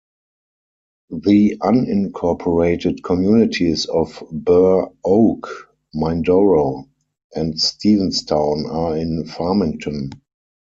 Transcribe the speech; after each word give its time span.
The 1.11 1.57
unincorporated 1.61 3.03
communities 3.03 3.85
of 3.85 4.23
Burr 4.31 4.87
Oak, 5.05 5.69
Mindoro, 5.93 6.89
and 7.35 7.53
Stevenstown 7.53 8.65
are 8.73 8.97
in 8.97 9.27
Farmington. 9.27 10.09